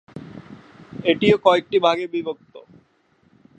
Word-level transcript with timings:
এটিও 1.05 1.35
কয়েকটি 1.37 1.77
ভাগে 1.79 2.05
বিভক্ত। 2.07 2.53